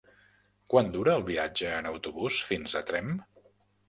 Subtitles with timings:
[0.73, 3.13] Quant dura el viatge en autobús fins a Tremp?